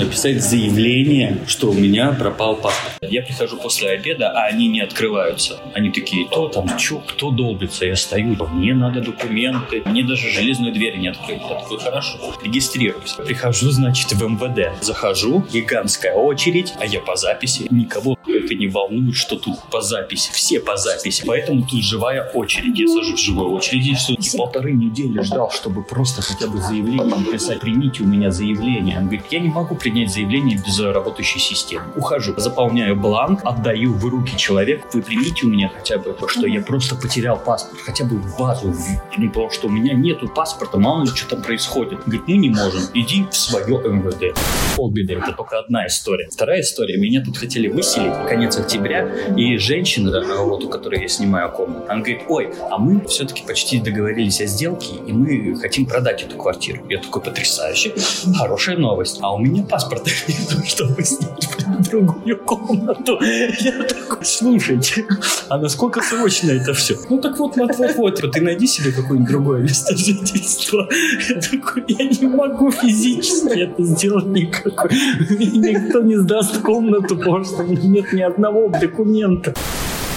[0.00, 2.94] написать заявление, что у меня пропал паспорт.
[3.02, 5.58] Я прихожу после обеда, а они не открываются.
[5.74, 7.84] Они такие, кто там, что, кто долбится?
[7.86, 11.40] Я стою, мне надо документы, мне даже железную дверь не открыть.
[11.48, 13.12] Я такой, хорошо, регистрируюсь.
[13.26, 14.82] Прихожу, значит, в МВД.
[14.82, 17.66] Захожу, гигантская очередь, а я по записи.
[17.70, 18.16] Никого
[18.50, 20.30] это не волнует, что тут по записи.
[20.32, 21.24] Все по записи.
[21.26, 22.78] Поэтому тут живая очередь.
[22.78, 23.94] Я сажу в живой очереди.
[23.94, 27.60] Все, и полторы недели ждал, чтобы просто хотя бы заявление написать.
[27.60, 28.98] Примите у меня заявление.
[28.98, 31.84] Он говорит, я не могу принять заявление без работающей системы.
[31.96, 34.88] Ухожу, заполняю бланк, отдаю в руки человеку.
[34.92, 37.80] Вы примите у меня хотя бы, что я просто потерял паспорт.
[37.82, 38.74] Хотя бы в базу.
[39.16, 42.00] Ну, потому что у меня нету паспорта, мало ли что там происходит.
[42.04, 42.82] Говорит, мы не можем.
[42.94, 44.36] Иди в свое МВД.
[44.76, 45.14] Полбеды.
[45.14, 46.28] Это только одна история.
[46.30, 46.96] Вторая история.
[46.98, 49.06] Меня тут хотели выселить конец октября.
[49.36, 53.78] И женщина, вот у которой я снимаю комнату, она говорит, ой, а мы все-таки почти
[53.78, 56.82] договорились о сделке, и мы хотим продать эту квартиру.
[56.88, 57.92] Я такой, потрясающе.
[58.38, 59.18] Хорошая новость.
[59.20, 61.50] А у меня паспорта нет, чтобы снять
[61.90, 63.20] другую комнату.
[63.20, 65.04] Я такой, слушайте,
[65.50, 66.96] а насколько срочно это все?
[67.10, 70.88] Ну так вот, вот, вот, вот, ты найди себе какое-нибудь другое место жительства.
[71.28, 74.90] Я такой, я не могу физически это сделать никакой.
[75.28, 79.54] Никто не сдаст комнату, потому что нет ни одного документа.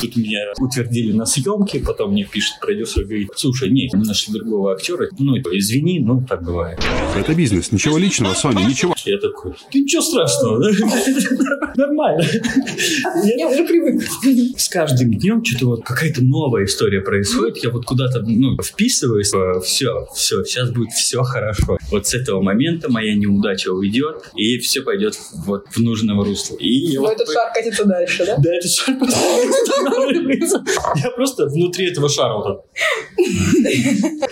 [0.03, 4.73] Тут меня утвердили на съемке, потом мне пишет продюсер, говорит, слушай, нет, мы нашли другого
[4.73, 6.77] актера, ну, извини, ну, так бывает.
[7.17, 8.93] Это бизнес, ничего личного, Соня, ничего.
[9.05, 11.73] Я такой, ты ничего страшного, да?
[11.75, 12.25] Нормально.
[13.37, 14.03] Я уже привык.
[14.57, 19.31] С каждым днем что-то вот какая-то новая история происходит, я вот куда-то, ну, вписываюсь,
[19.63, 21.77] все, все, сейчас будет все хорошо.
[21.91, 26.57] Вот с этого момента моя неудача уйдет, и все пойдет вот в нужном русле.
[26.57, 28.35] И этот шар катится дальше, да?
[28.37, 29.17] Да, этот шар просто
[30.95, 32.65] Я просто внутри этого шара вот.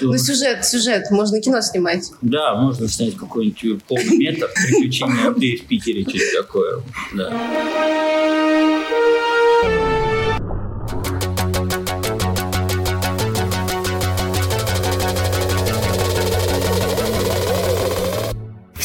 [0.02, 1.12] Ну, сюжет, сюжет.
[1.12, 2.12] Можно кино снимать.
[2.22, 6.82] Да, можно снять какой-нибудь полный метр приключения Андрея в Питере, что-то такое.
[7.14, 7.32] Да.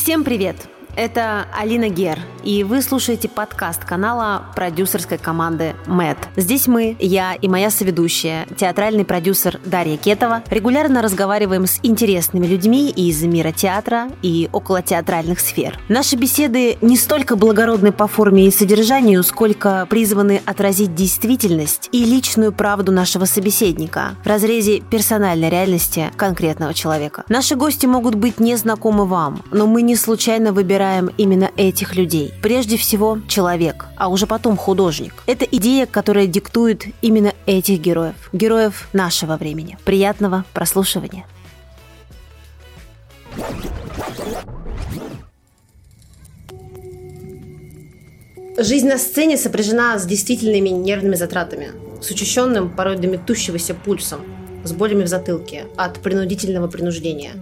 [0.07, 0.76] Всем привет!
[0.97, 6.17] Это Алина Гер, и вы слушаете подкаст канала продюсерской команды МЭД.
[6.37, 12.89] Здесь мы, я и моя соведущая, театральный продюсер Дарья Кетова, регулярно разговариваем с интересными людьми
[12.89, 15.79] из мира театра и около театральных сфер.
[15.91, 22.53] Наши беседы не столько благородны по форме и содержанию, сколько призваны отразить действительность и личную
[22.53, 27.25] правду нашего собеседника в разрезе персональной реальности конкретного человека.
[27.29, 30.86] Наши гости могут быть незнакомы вам, но мы не случайно выбираем
[31.17, 32.33] именно этих людей.
[32.43, 35.15] Прежде всего, человек, а уже потом художник.
[35.27, 38.31] Это идея, которая диктует именно этих героев.
[38.33, 39.79] Героев нашего времени.
[39.85, 41.25] Приятного прослушивания.
[48.59, 54.21] Жизнь на сцене сопряжена с действительными нервными затратами, с учащенным, порой до метущегося пульсом,
[54.65, 57.33] с болями в затылке от принудительного принуждения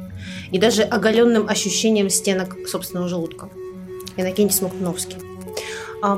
[0.55, 3.49] и даже оголенным ощущением стенок собственного желудка.
[4.17, 5.17] Иннокентий Смоктуновский.
[6.01, 6.17] А,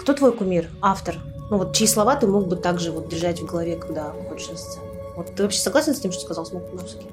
[0.00, 1.16] кто твой кумир, автор?
[1.50, 4.56] Ну вот чьи слова ты мог бы также вот держать в голове, когда ходишь на
[4.56, 4.86] сцену?
[5.16, 7.08] Вот ты вообще согласен с тем, что сказал Смоктуновский?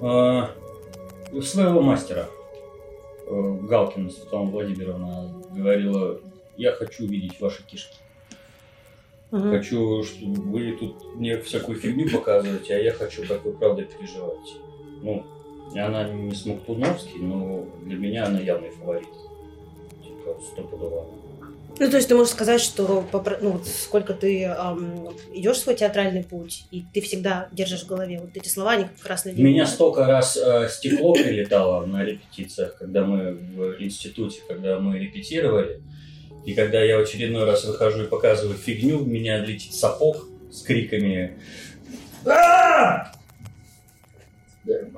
[0.00, 0.52] А,
[1.42, 2.28] своего мастера
[3.26, 6.20] э, Галкина Светлана Владимировна говорила,
[6.56, 7.96] я хочу видеть ваши кишки.
[9.32, 9.50] Мгм.
[9.50, 14.52] Хочу, чтобы вы тут мне всякую фигню показываете, а я хочу, как вы правда переживаете.
[15.02, 15.26] Ну,
[15.76, 19.08] она не Смоктуновский, но для меня она явный фаворит.
[20.02, 21.06] Типа, стопудово.
[21.80, 23.06] Ну, то есть ты можешь сказать, что
[23.40, 28.18] ну, вот сколько ты ам, идешь свой театральный путь, и ты всегда держишь в голове
[28.20, 32.76] вот эти слова, они как на У меня столько раз э, стекло прилетало на репетициях,
[32.78, 35.80] когда мы в институте, когда мы репетировали.
[36.44, 41.38] И когда я в очередной раз выхожу и показываю фигню, меня летит сапог с криками
[42.24, 43.12] «А!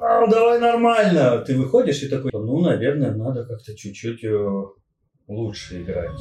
[0.00, 1.42] А, давай нормально.
[1.46, 4.64] Ты выходишь и такой, ну, наверное, надо как-то чуть-чуть э,
[5.28, 6.18] лучше играть.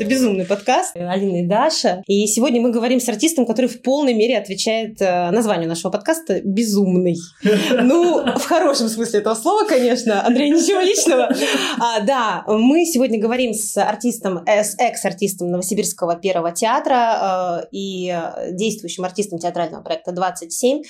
[0.00, 0.96] Это безумный подкаст.
[0.96, 2.02] Алина и Даша.
[2.06, 6.40] И сегодня мы говорим с артистом, который в полной мере отвечает э, названию нашего подкаста
[6.42, 7.16] «Безумный».
[7.82, 10.24] Ну, в хорошем смысле этого слова, конечно.
[10.24, 11.30] Андрей, ничего личного.
[11.78, 18.14] А, да, мы сегодня говорим с артистом, э, с экс-артистом Новосибирского первого театра э, и
[18.52, 20.80] действующим артистом театрального проекта «27»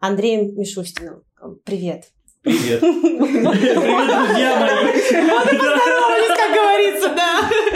[0.00, 1.22] Андреем Мишустиным.
[1.64, 2.04] Привет.
[2.42, 2.80] Привет.
[2.80, 3.50] Привет,
[3.80, 4.92] друзья мои.
[4.92, 7.67] Поздоровались, как говорится, да.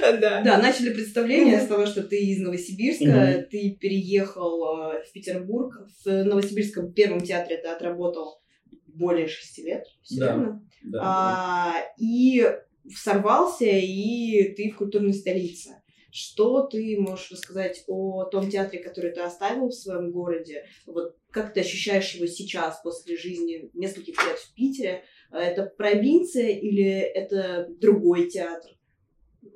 [0.20, 0.42] Да.
[0.42, 5.74] Да, начали представление с того, что ты из Новосибирска, ты переехал э, в Петербург.
[6.04, 8.40] В Новосибирском первом театре ты отработал
[8.86, 10.26] более шести лет, всё Да.
[10.26, 10.68] верно?
[10.84, 10.98] Да.
[11.02, 12.46] А, и
[12.94, 15.82] сорвался, и ты в культурной столице.
[16.10, 20.64] Что ты можешь рассказать о том театре, который ты оставил в своем городе?
[20.86, 25.02] Вот как ты ощущаешь его сейчас, после жизни нескольких лет в Питере?
[25.30, 28.70] А Это провинция или это другой театр?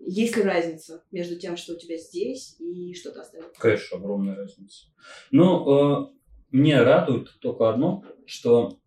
[0.06, 3.46] Есть ли разница между тем, что у тебя здесь и что ты оставил?
[3.58, 4.86] Конечно, огромная разница.
[5.30, 8.78] Но э, мне радует только одно, что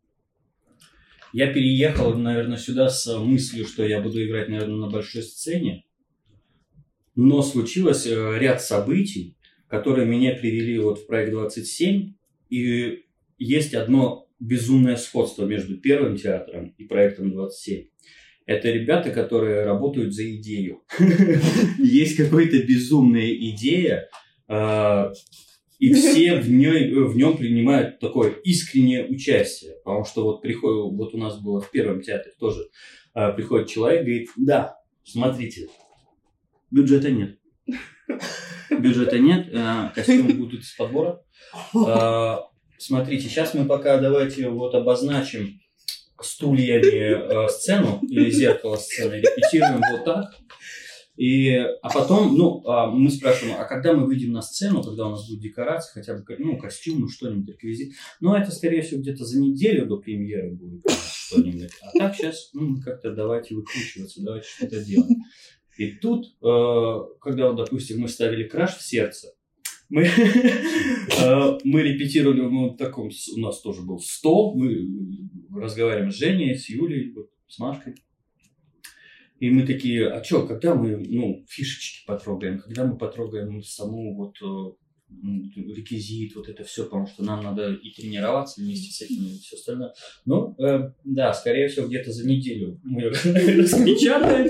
[1.31, 5.85] я переехал, наверное, сюда с мыслью, что я буду играть, наверное, на большой сцене.
[7.15, 9.37] Но случилось э, ряд событий,
[9.67, 12.13] которые меня привели вот в проект 27.
[12.49, 13.05] И
[13.37, 17.87] есть одно безумное сходство между первым театром и проектом 27.
[18.45, 20.81] Это ребята, которые работают за идею.
[21.79, 24.09] Есть какая-то безумная идея,
[24.47, 25.13] а,
[25.79, 29.75] и все в, ней, в нем принимают такое искреннее участие.
[29.83, 32.67] Потому что вот, приходит, вот у нас было в первом театре тоже,
[33.13, 35.69] а, приходит человек, говорит, да, смотрите,
[36.69, 37.39] бюджета нет.
[38.69, 41.23] Бюджета нет, а, костюмы будут из подбора.
[42.77, 45.61] Смотрите, сейчас мы пока давайте вот обозначим
[46.25, 50.31] стульями э, сцену или зеркало сцены, репетируем вот так.
[51.15, 55.11] И, а потом, ну, а мы спрашиваем, а когда мы выйдем на сцену, когда у
[55.11, 57.93] нас будет декорация, хотя бы, ну, костюмы, что-нибудь, реквизит.
[58.19, 61.69] Ну, это, скорее всего, где-то за неделю до премьеры будет что-нибудь.
[61.83, 65.17] А так сейчас, ну, как-то давайте выкручиваться, давайте что-то делать.
[65.77, 69.33] И тут, э, когда, вот, допустим, мы ставили краш в сердце,
[69.89, 70.03] мы,
[71.21, 74.87] э, мы репетировали, ну, таком, у нас тоже был стол, мы
[75.55, 77.95] разговариваем с Женей, с Юлей, вот, с Машкой.
[79.39, 84.35] И мы такие, а что, когда мы, ну, фишечки потрогаем, когда мы потрогаем саму вот
[84.41, 84.71] э,
[85.55, 89.55] реквизит, вот это все, потому что нам надо и тренироваться вместе с этим и все
[89.55, 89.93] остальное.
[90.25, 94.49] Ну, э, да, скорее всего, где-то за неделю мы распечатаем,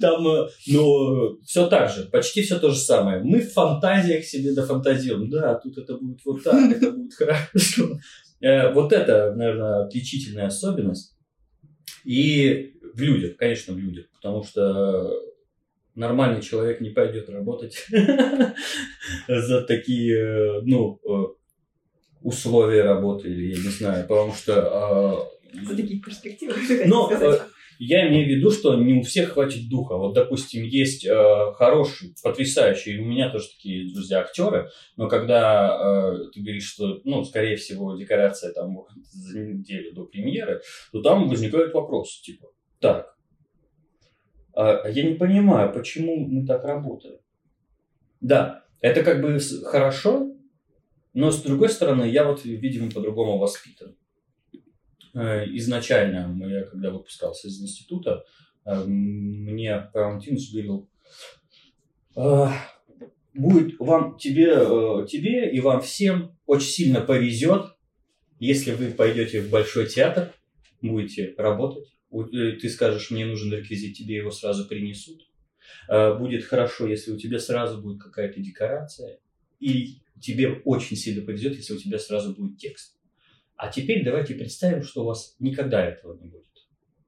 [0.00, 3.22] там, э, но все так же, почти все то же самое.
[3.22, 7.98] Мы в фантазиях себе дофантазируем, да, тут это будет вот так, это будет хорошо.
[8.40, 11.16] Э, Вот это, наверное, отличительная особенность.
[12.04, 15.12] И в людях, конечно, в людях, потому что
[15.94, 17.86] нормальный человек не пойдет работать
[19.28, 21.40] за такие, э, ну, э,
[22.22, 26.54] условия работы, или я не знаю, потому что э, За такие перспективы,
[26.86, 27.10] Ну.
[27.82, 29.96] Я имею в виду, что не у всех хватит духа.
[29.96, 36.12] Вот, допустим, есть э, хорошие, потрясающие, и у меня тоже такие друзья актеры, но когда
[36.12, 40.60] э, ты говоришь, что, ну, скорее всего, декорация там за неделю до премьеры,
[40.92, 42.48] то там возникает вопрос, типа,
[42.80, 43.16] так,
[44.52, 47.16] а я не понимаю, почему мы так работаем.
[48.20, 50.34] Да, это как бы хорошо,
[51.14, 53.96] но с другой стороны, я вот, видимо, по-другому воспитан.
[55.14, 58.24] Э, Изначально, я когда выпускался из института,
[58.64, 60.88] э, мне Павел говорил,
[62.16, 62.48] «Э,
[63.34, 64.54] будет вам, тебе,
[65.06, 67.66] тебе и вам всем очень сильно повезет,
[68.38, 70.32] если вы пойдете в большой театр,
[70.80, 75.28] будете работать, ты скажешь, мне нужен реквизит, тебе его сразу принесут.
[75.88, 79.20] Будет хорошо, если у тебя сразу будет какая-то декорация,
[79.60, 82.99] и тебе очень сильно повезет, если у тебя сразу будет текст.
[83.60, 86.46] А теперь давайте представим, что у вас никогда этого не будет.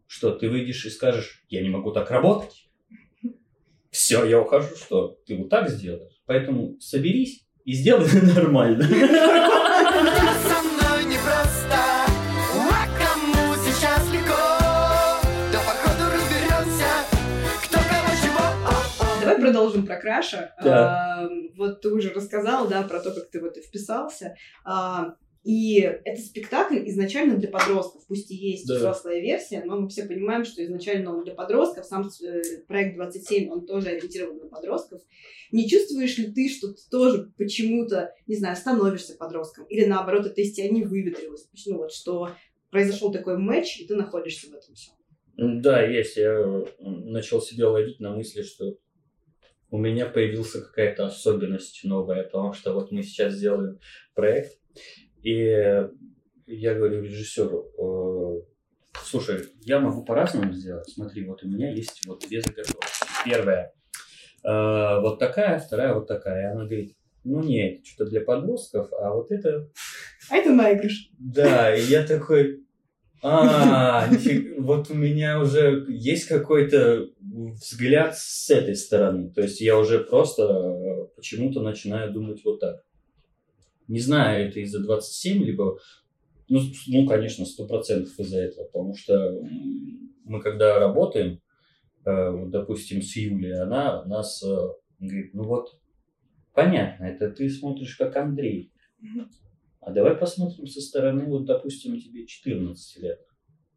[0.06, 2.68] Что ты выйдешь и скажешь, я не могу так работать.
[3.90, 6.20] Все, я ухожу, что ты вот так сделаешь.
[6.26, 8.86] Поэтому соберись и сделай нормально.
[19.20, 20.54] Давай продолжим про Краша.
[20.62, 21.22] Да.
[21.22, 24.34] А, вот ты уже рассказал, да, про то, как ты в это вписался.
[24.64, 25.14] А,
[25.44, 28.06] и это спектакль изначально для подростков.
[28.06, 28.76] Пусть и есть Да.
[28.76, 31.84] взрослая версия, но мы все понимаем, что изначально он для подростков.
[31.84, 35.02] Сам э, проект 27, он тоже ориентирован на подростков.
[35.50, 39.64] Не чувствуешь ли ты, что ты тоже почему-то, не знаю, становишься подростком?
[39.64, 41.48] Или наоборот, это из тебя не выветрилось?
[41.66, 42.30] Ну вот, что
[42.70, 44.94] произошел такой матч, и ты находишься в этом всем.
[45.36, 46.16] Да, есть.
[46.16, 48.76] Я начал себя ловить на мысли, что
[49.70, 53.78] у меня появилась какая-то особенность новая, потому что вот мы сейчас сделаем
[54.14, 54.58] проект,
[55.22, 55.88] и
[56.46, 58.42] я говорю режиссеру, э,
[59.04, 60.88] слушай, я могу по-разному сделать.
[60.88, 62.80] Смотри, вот у меня есть вот две заготовки.
[63.24, 63.72] Первая
[64.44, 66.42] э, вот такая, вторая вот такая.
[66.42, 69.70] И она говорит, ну нет, что-то для подростков, а вот это
[70.30, 71.10] А это наигрыш.
[71.18, 72.64] да, и я такой,
[73.22, 74.08] А,
[74.58, 79.30] вот у меня уже есть какой-то взгляд с этой стороны.
[79.30, 82.82] То есть я уже просто э, почему-то начинаю думать вот так.
[83.88, 85.78] Не знаю, это из-за 27, либо...
[86.48, 88.64] Ну, ну конечно, сто процентов из-за этого.
[88.64, 89.40] Потому что
[90.24, 91.40] мы когда работаем,
[92.04, 94.56] э, вот, допустим, с Юлей, она нас э,
[94.98, 95.80] говорит, ну вот,
[96.52, 98.72] понятно, это ты смотришь как Андрей.
[99.80, 103.20] А давай посмотрим со стороны, вот, допустим, тебе 14 лет.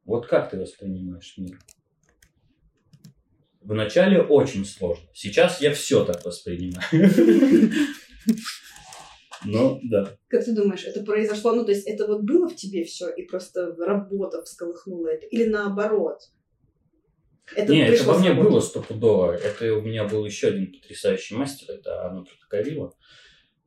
[0.04, 1.58] Вот как ты воспринимаешь мир?
[3.62, 5.08] Вначале очень сложно.
[5.14, 6.84] Сейчас я все так воспринимаю.
[9.44, 10.16] Ну, да.
[10.28, 13.24] Как ты думаешь, это произошло, ну, то есть это вот было в тебе все, и
[13.24, 15.26] просто работа всколыхнула это?
[15.26, 16.20] Или наоборот?
[17.56, 19.34] Это Не, это во мне было стопудово.
[19.34, 22.94] Это у меня был еще один потрясающий мастер, это Анна Протоковила.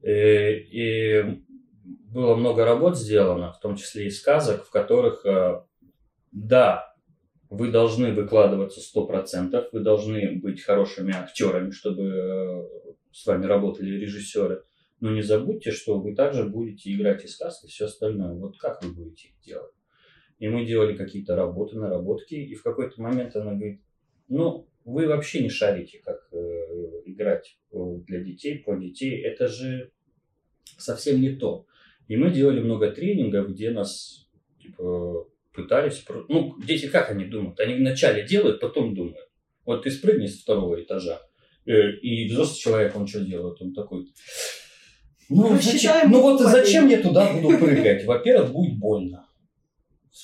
[0.03, 1.43] Э, И
[1.85, 5.63] было много работ сделано, в том числе и сказок, в которых, э,
[6.33, 6.95] да,
[7.51, 12.65] вы должны выкладываться 100%, вы должны быть хорошими актерами, чтобы э,
[13.13, 14.65] с вами работали режиссеры.
[15.01, 18.35] Но не забудьте, что вы также будете играть и сказки, и все остальное.
[18.35, 19.73] Вот как вы будете их делать?
[20.39, 23.81] И мы делали какие-то работы, наработки, и в какой-то момент она говорит,
[24.29, 26.37] ну, вы вообще не шарите, как э,
[27.07, 27.77] играть э,
[28.07, 29.21] для детей, про детей.
[29.23, 29.93] Это же
[30.79, 31.67] совсем не то.
[32.07, 34.29] И мы делали много тренингов, где нас
[34.61, 36.05] типа, пытались...
[36.29, 37.61] Ну, дети как они думают?
[37.61, 39.29] Они вначале делают, потом думают.
[39.65, 41.21] Вот ты спрыгни с второго этажа,
[41.67, 43.61] э, и взрослый человек, он что делает?
[43.61, 44.07] Он такой...
[45.29, 46.65] Ну, Рассчитаем зачем, ну вот падение».
[46.65, 48.05] зачем я туда буду прыгать?
[48.05, 49.27] Во-первых, будет больно.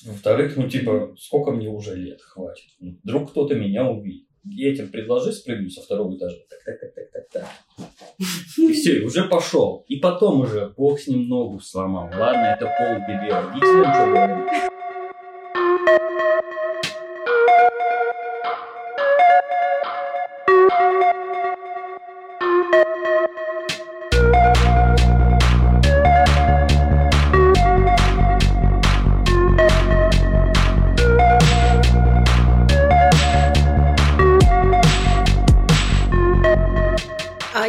[0.05, 2.69] Во-вторых, ну типа, сколько мне уже лет, хватит.
[2.79, 4.27] Ну, Вдруг кто-то меня увидит.
[4.47, 6.37] Я этим предложи спрыгнуть со второго этажа.
[6.49, 7.49] Так, так, так, так, так, так.
[8.57, 9.85] И все, уже пошел.
[9.87, 12.09] И потом уже бог с ним ногу сломал.
[12.15, 13.33] Ладно, это полбеды.
[13.33, 14.71] Родителям что говорить?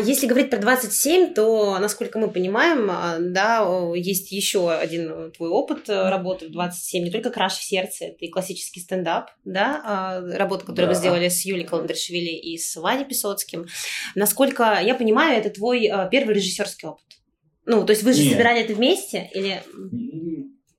[0.07, 5.89] Если говорить про 27, то, насколько мы понимаем, а, да, есть еще один твой опыт
[5.89, 10.21] э, работы в 27, не только «Краш в сердце», это и классический стендап, да, а,
[10.37, 11.01] работа, которую вы Да.
[11.01, 13.67] сделали с Юлией Каландрашвили и с Ваней Песоцким.
[14.15, 17.05] Насколько я понимаю, это твой э, первый режиссерский опыт.
[17.65, 18.33] Ну, то есть вы же Нет.
[18.35, 19.61] собирали это вместе или...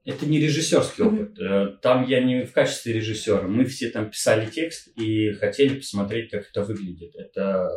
[0.05, 1.37] Это не режиссерский опыт.
[1.37, 3.41] Э, Там я не в качестве режиссера.
[3.41, 7.13] Мы все там писали текст и хотели посмотреть, как это выглядит.
[7.15, 7.69] Это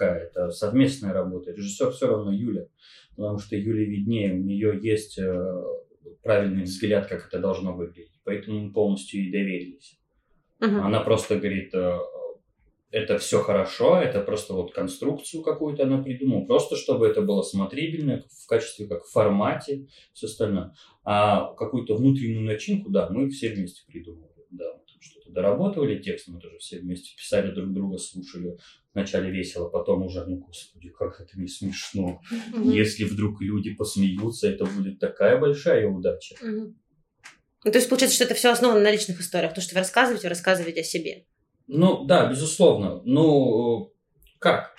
[0.00, 1.52] такая это совместная работа.
[1.52, 2.66] Режиссер все равно Юля,
[3.16, 5.62] потому что Юля виднее, у нее есть э,
[6.22, 8.20] правильный взгляд, как это должно выглядеть.
[8.24, 9.98] Поэтому мы полностью ей доверились.
[10.60, 10.82] Мгм.
[10.82, 11.98] Она просто говорит, э,
[12.90, 18.24] это все хорошо, это просто вот конструкцию какую-то она придумала, просто чтобы это было смотрибельно
[18.30, 20.74] в качестве, как в формате, все остальное.
[21.04, 24.30] А какую-то внутреннюю начинку, да, мы все вместе придумывали.
[24.50, 28.56] Да, что-то доработали, текст мы тоже все вместе писали друг друга, слушали.
[28.92, 32.20] Вначале весело, потом уже, ну, господи, как это не смешно.
[32.52, 32.70] Мгм.
[32.70, 36.36] Если вдруг люди посмеются, это будет такая большая удача.
[36.42, 36.76] Мгм.
[37.64, 39.54] Ну, то есть получается, что это все основано на личных историях.
[39.54, 41.26] То, что вы рассказываете, вы рассказываете о себе.
[41.66, 43.02] Ну, да, безусловно.
[43.04, 43.92] Ну,
[44.38, 44.74] как?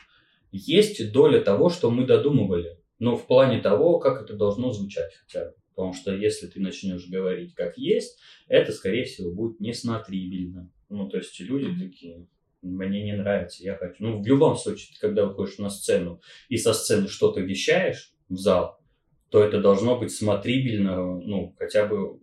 [0.52, 2.78] Есть доля того, что мы додумывали.
[3.00, 5.54] Но в плане того, как это должно звучать хотя бы.
[5.82, 10.72] Потому что если ты начнешь говорить как есть, это, скорее всего, будет несмотрибельно.
[10.90, 12.28] Ну, то есть люди такие,
[12.62, 13.96] мне не нравится, я хочу.
[14.04, 18.38] Ну, в любом случае, ты когда выходишь на сцену и со сцены что-то вещаешь в
[18.38, 18.80] зал,
[19.32, 22.20] то это должно быть смотрибельно, ну, хотя бы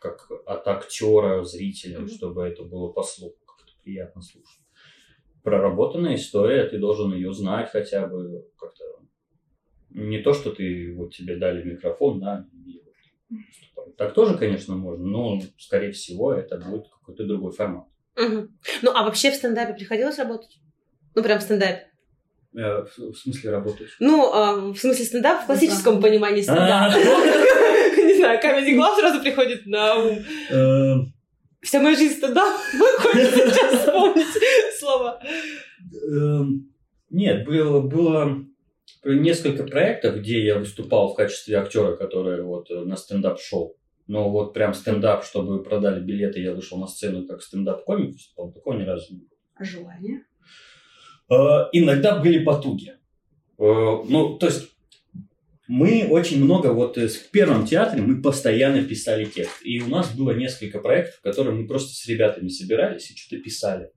[0.00, 2.08] как от актера, зрителя, Мгм.
[2.08, 4.60] чтобы это было по слуху, как-то приятно слушать.
[5.44, 8.83] Проработанная история, ты должен ее знать хотя бы как-то.
[9.94, 12.80] Не то, что ты вот тебе дали микрофон, да, и
[13.76, 13.96] вот.
[13.96, 17.86] Так тоже, конечно, можно, но, скорее всего, это будет какой-то другой формат.
[18.16, 18.56] Мгм.
[18.82, 20.58] Ну, а вообще в стендапе приходилось работать?
[21.14, 21.86] Ну, прям в стендапе.
[22.56, 23.96] Э, В в смысле работаешь?
[24.00, 26.42] Ну, а, в смысле стендап в классическом понимании А.
[26.42, 26.98] стендапа.
[28.04, 30.18] Не знаю, Comedy Club сразу приходит на ум.
[30.50, 31.12] Эм,
[31.62, 32.52] Вся моя жизнь стендап.
[32.98, 34.26] Хочется сейчас вспомнить
[34.78, 35.20] слова.
[36.12, 36.72] Эм,
[37.10, 38.44] Нет, было, было
[39.04, 43.76] несколько проектов, где я выступал в качестве актера, которые вот э, на стендап-шоу.
[44.06, 48.74] Но вот прям стендап, чтобы продали билеты, я вышел на сцену как стендап-комик, выступал, такого
[48.74, 49.38] ни разу не было.
[49.56, 50.24] А желание?
[51.30, 52.94] Э, Иногда были потуги.
[53.58, 54.70] Э, Ну, то есть,
[55.66, 59.64] Мы очень много, вот в первом театре мы постоянно писали текст.
[59.64, 63.90] И у нас было несколько проектов, которые мы просто с ребятами собирались и что-то писали.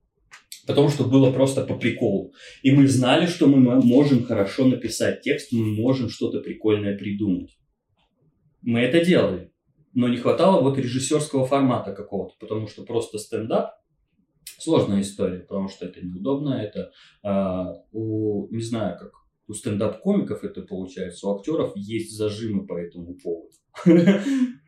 [0.68, 2.34] Потому что было просто по приколу.
[2.62, 7.58] И мы знали, что мы можем хорошо написать текст, мы можем что-то прикольное придумать.
[8.62, 9.52] Мы это делали.
[9.94, 13.72] Но не хватало вот режиссерского формата какого-то, потому что просто стендап
[14.60, 16.92] сложная история, потому что это неудобно, это
[17.24, 19.12] а, у, не знаю, как
[19.48, 23.54] у стендап-комиков это получается, у актеров есть зажимы по этому поводу.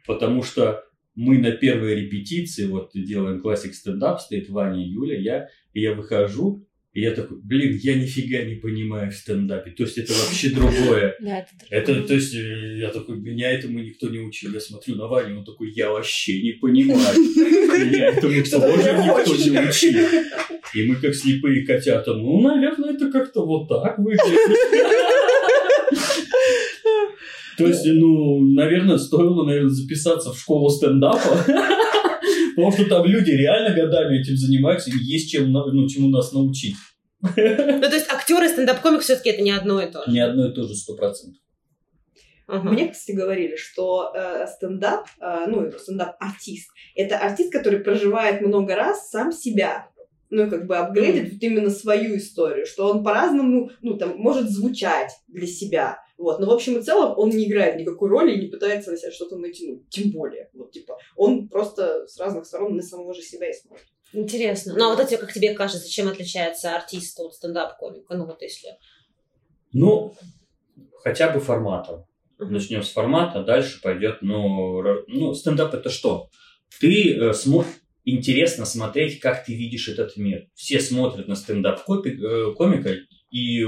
[0.07, 0.83] Потому что
[1.15, 6.65] мы на первой репетиции, вот делаем классик стендап, стоит Ваня, Юля, я, и я выхожу,
[6.91, 9.71] и я такой, блин, я нифига не понимаю в стендапе.
[9.71, 11.15] То есть это вообще другое.
[11.19, 14.51] Да, это Это, то есть, э, я такой, меня этому никто не учил.
[14.51, 17.15] Я смотрю на Ваню, он такой, я вообще не понимаю.
[17.17, 19.99] Меня этому тоже никто не учил.
[20.73, 24.23] И мы как слепые котята, ну, наверное, это как-то вот так выглядит.
[27.59, 31.19] То есть, ну, наверное, стоило, наверное, записаться в школу стендапа.
[32.55, 36.75] Потому что там люди реально годами этим занимаются, и есть чем, ну, чему нас научить.
[37.21, 40.11] Ну, то есть актеры и стендап-комик все-таки это не одно и то же.
[40.11, 41.41] Не одно и то же сто процентов.
[42.47, 42.71] Ага.
[42.71, 49.09] Мне, кстати, говорили, что э, стендап, э, ну, стендап-артист, это артист, который проживает много раз
[49.09, 49.87] сам себя.
[50.31, 54.49] Ну, и как бы апгрейдит вот именно свою историю, что он по-разному, ну, там, может
[54.49, 55.99] звучать для себя.
[56.19, 56.39] Вот.
[56.39, 59.09] Но в общем и целом он не играет никакой роли и не пытается на себя
[59.09, 59.89] что-то натянуть.
[59.89, 60.49] Тем более.
[60.53, 63.87] Вот, типа, он просто с разных сторон на самого же себя и смотрит.
[64.11, 64.75] Интересно.
[64.77, 68.15] Ну, а вот это, как тебе кажется, чем отличается артист от стендап-комика?
[68.15, 68.69] Ну, вот если...
[69.71, 70.13] Ну,
[70.97, 72.05] хотя бы форматом.
[72.37, 72.53] Мгм.
[72.53, 76.29] Начнем с формата, дальше пойдет, ну, ну стендап это что?
[76.81, 77.65] Ты э, смо-
[78.03, 80.47] интересно смотреть, как ты видишь этот мир.
[80.53, 82.93] Все смотрят на стендап копи- э, комика
[83.29, 83.63] и,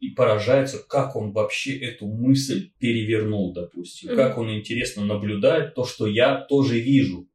[0.00, 4.10] и поражаются, как он вообще эту мысль перевернул, допустим.
[4.10, 4.16] Мгм.
[4.16, 7.26] Как он интересно наблюдает то, что я тоже вижу.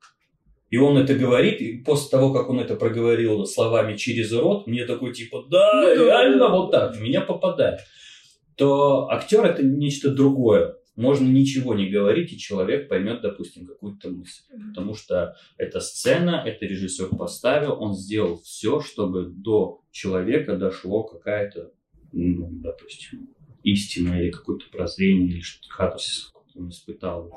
[0.70, 4.86] И он это говорит, и после того, как он это проговорил словами через рот, мне
[4.86, 5.96] такой типа, да, Ну да.
[5.96, 7.80] реально вот так, в меня попадает.
[8.56, 10.76] То актер это нечто другое.
[10.98, 14.42] Можно ничего не говорить, и человек поймет, допустим, какую-то мысль.
[14.70, 21.72] Потому что это сцена, это режиссер поставил, он сделал все, чтобы до человека дошло какая-то,
[22.12, 23.30] ну, допустим,
[23.62, 27.32] истина или какое-то прозрение, или что-то катарсис какой-то он испытал.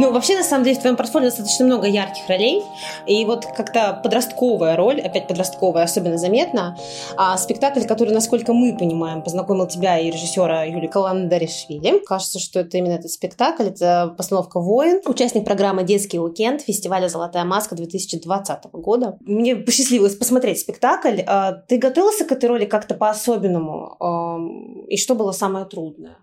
[0.00, 2.62] Ну, вообще, на самом деле, в твоем портфолио достаточно много ярких ролей.
[3.06, 6.78] И вот как-то подростковая роль, опять подростковая, особенно заметна.
[7.18, 12.02] А спектакль, который, насколько мы понимаем, познакомил тебя и режиссера Юлии Каландаришвили.
[12.06, 13.64] Кажется, что это именно этот спектакль.
[13.64, 15.02] Это постановка «Воин».
[15.04, 19.18] Участник программы «Детский уикенд» фестиваля «Золотая маска» 2020 года.
[19.20, 21.20] Мне посчастливилось посмотреть спектакль.
[21.26, 24.86] А Ты готовился к этой роли как-то по-особенному?
[24.88, 26.16] И что было самое трудное?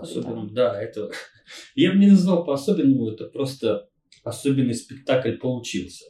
[0.00, 1.10] Особенно, да, это...
[1.74, 3.88] Я бы не назвал по-особенному, это просто
[4.22, 6.06] особенный спектакль получился.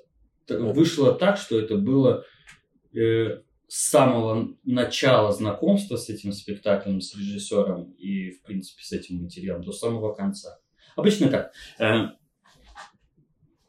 [0.48, 2.24] Вышло так, что это было
[2.94, 9.22] э, с самого начала знакомства с этим спектаклем, с режиссером и, в принципе, с этим
[9.22, 10.58] материалом до самого конца.
[10.96, 11.52] Обычно как?
[11.78, 12.08] Э,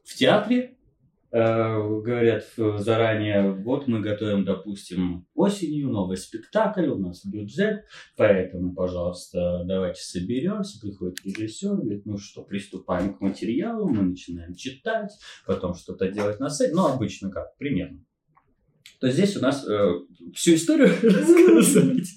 [0.03, 0.78] в театре
[1.31, 9.63] говорят э, заранее, вот мы готовим, допустим, осенью новый спектакль, у нас бюджет, Поэтому, пожалуйста,
[9.65, 10.79] давайте соберемся.
[10.79, 15.11] Приходит режиссер, говорит, ну что, приступаем к материалу, мы начинаем читать,
[15.45, 16.73] потом что-то делать на сцене.
[16.73, 18.03] Ну, обычно как, примерно.
[18.99, 19.91] То здесь у нас э,
[20.33, 22.09] всю историю рассказывать.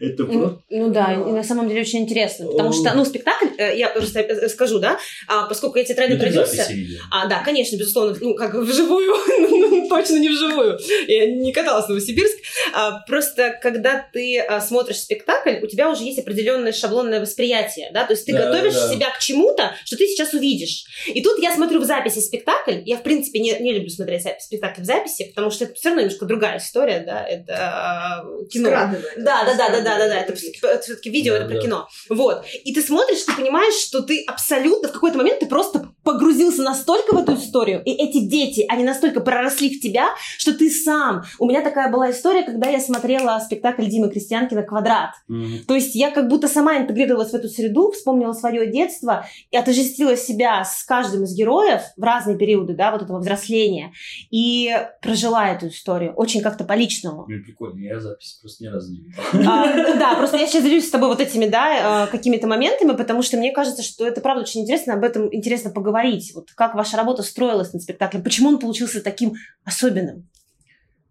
[0.00, 0.24] Это
[0.70, 3.88] Ну, ну да, и на самом деле очень интересно, потому что, ну, спектакль, э, я
[3.88, 6.64] просто э, скажу, да, а, поскольку я театральный Ну, продюсер,
[7.10, 10.78] а, да, конечно, безусловно, ну, как вживую, ну, точно не вживую,
[11.08, 12.36] я не каталась в Новосибирск,
[12.72, 18.04] А, просто когда ты а, смотришь спектакль, у тебя уже есть определенное шаблонное восприятие, да,
[18.04, 18.92] то есть ты Да, готовишь да.
[18.92, 20.84] себя к чему-то, что ты сейчас увидишь.
[21.06, 24.82] И тут я смотрю в записи спектакль, я, в принципе, не, не люблю смотреть спектакль
[24.82, 28.68] в записи, потому что это все равно немножко другая история, да, это а, кино.
[28.68, 29.14] Скрадывает.
[29.16, 30.20] Да, да, да, да, да, да, да.
[30.20, 30.84] Это Скрадывает.
[30.84, 31.60] все-таки видео, Да, это про да.
[31.60, 31.88] кино.
[32.10, 32.44] Вот.
[32.64, 37.14] И ты смотришь, ты понимаешь, что ты абсолютно в какой-то момент ты просто погрузился настолько
[37.14, 41.22] в эту историю, и эти дети, они настолько проросли в тебя, что ты сам.
[41.38, 45.10] У меня такая была история, когда я смотрела спектакль Димы Крестьянкина «Квадрат».
[45.28, 45.64] Мгм.
[45.66, 50.16] То есть я как будто сама интегрировалась в эту среду, вспомнила свое детство и отождествила
[50.16, 53.92] себя с каждым из героев в разные периоды, да, вот этого взросления,
[54.30, 54.70] и
[55.02, 57.24] прожила эту историю очень как-то по-личному.
[57.26, 59.22] Блин, прикольно, я запись просто ни разу не видел.
[59.48, 63.22] А, да, просто я сейчас делюсь с тобой вот этими, да, э, какими-то моментами, потому
[63.22, 66.32] что мне кажется, что это правда очень интересно, об этом интересно поговорить.
[66.34, 68.22] Вот как ваша работа строилась над спектаклем?
[68.22, 69.34] Почему он получился таким
[69.64, 70.28] особенным?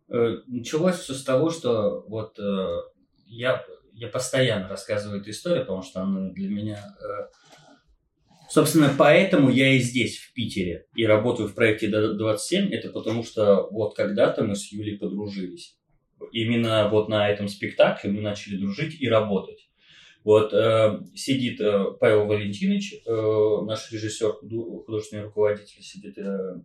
[0.09, 2.67] Э, Началось все с того, что вот э,
[3.27, 6.95] я, я постоянно рассказываю эту историю, потому что она для меня...
[8.49, 12.73] Собственно, поэтому я и здесь, в Питере, и работаю в проекте Д- 27.
[12.73, 15.78] Это потому что вот когда-то мы с Юлей подружились.
[16.31, 19.69] Именно вот на этом спектакле мы начали дружить и работать.
[20.25, 26.55] Вот э, сидит э, Павел Валентинович, э, наш режиссер, художественный руководитель, сидит э,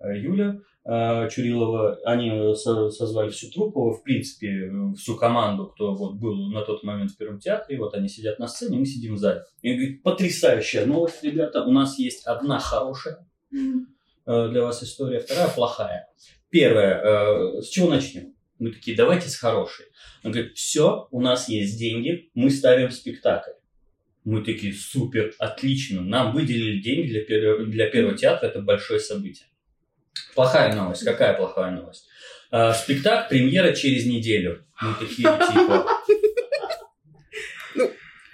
[0.00, 2.00] э, Юля э, Чурилова.
[2.04, 6.62] Они э, со- созвали всю труппу, в принципе, э, всю команду, кто вот был на
[6.62, 7.78] тот момент в Первом театре.
[7.78, 9.44] Вот они сидят на сцене, мы сидим в зале.
[9.62, 11.62] И он говорит, потрясающая новость, ребята.
[11.62, 16.08] У нас есть одна хорошая э, для вас история, вторая плохая.
[16.50, 18.33] Первая, э, с чего начнем?
[18.58, 19.86] Мы такие, давайте с хорошей.
[20.22, 23.50] Он говорит, все, у нас есть деньги, мы ставим спектакль.
[24.24, 26.00] Мы такие, супер, отлично.
[26.00, 29.48] Нам выделили деньги для, первого- для первого театра, это большое событие.
[30.34, 31.04] Плохая новость.
[31.04, 32.06] Какая плохая новость?
[32.50, 34.64] А, спектакль, премьера через неделю.
[34.80, 35.86] Мы такие, типа...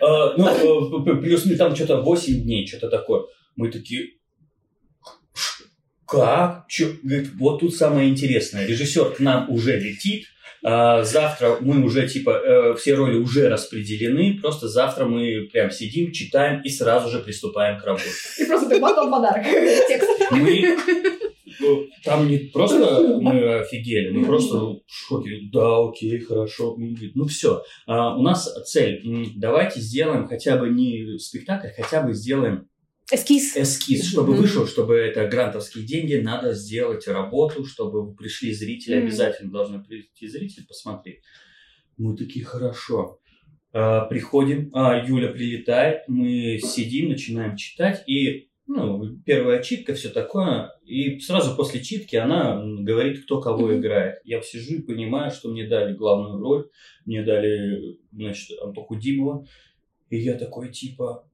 [0.02, 3.24] А, Ну, э, плюс ну, там что-то 8 дней, что-то такое.
[3.56, 4.10] Мы такие, «Ш-
[6.10, 6.66] как?
[6.68, 8.66] Чё?» Говорит, вот тут самое интересное.
[8.66, 10.26] Режиссер к нам уже летит,
[10.62, 16.12] а, завтра мы уже, типа, э, все роли уже распределены, просто завтра мы прям сидим,
[16.12, 18.10] читаем и сразу же приступаем к работе.
[18.38, 19.44] И просто ты потом подарок.
[19.88, 20.08] Текст.
[20.32, 20.76] Мы
[21.60, 25.40] ну, там не просто мы офигели, мы просто в шоке.
[25.52, 26.76] Да, окей, хорошо.
[27.14, 29.02] Ну все, у нас цель.
[29.36, 32.68] Давайте сделаем хотя бы не спектакль, хотя бы сделаем
[33.12, 33.56] Эскиз.
[33.56, 34.42] эскиз, чтобы Мгм.
[34.42, 39.04] вышел, чтобы это грантовские деньги, надо сделать работу, чтобы пришли зрители, Мгм.
[39.06, 41.20] обязательно должны прийти зрители посмотреть.
[41.96, 43.18] Мы такие, хорошо.
[43.72, 50.70] А, Приходим, а, Юля прилетает, мы сидим, начинаем читать, и ну, первая читка, все такое,
[50.84, 54.20] и сразу после читки она говорит, кто кого играет.
[54.24, 56.68] Я сижу и понимаю, что мне дали главную роль,
[57.04, 59.44] мне дали, значит, Антоху Димова,
[60.08, 61.28] и я такой, типа,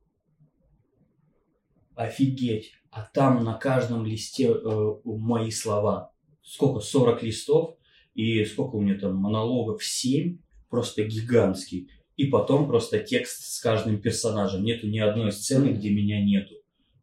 [1.96, 6.12] офигеть, а там на каждом листе э, мои слова.
[6.42, 6.80] Сколько?
[6.80, 7.76] 40 листов,
[8.14, 9.82] и сколько у меня там монологов?
[9.82, 10.38] 7,
[10.70, 11.90] просто гигантский.
[12.16, 14.62] И потом просто текст с каждым персонажем.
[14.62, 16.54] Нету ни одной сцены, где меня нету.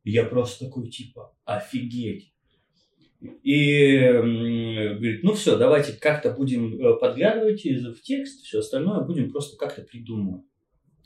[0.03, 2.33] Я просто такой, типа, офигеть.
[3.43, 9.55] И говорит, ну все, давайте как-то будем э, подглядывать в текст, все остальное будем просто
[9.57, 10.43] как-то придумывать.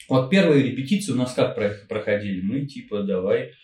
[0.10, 2.41] Вот первые репетиции у нас как про- проходили?
[2.41, 3.56] Мы типа, давай, «Ах,